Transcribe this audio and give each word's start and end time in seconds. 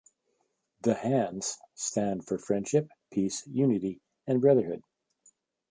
The 0.81 0.95
hands 0.95 1.59
stand 1.75 2.25
for 2.25 2.39
friendship, 2.39 2.89
peace, 3.11 3.45
unity, 3.45 4.01
and 4.25 4.41
brotherhood. 4.41 4.81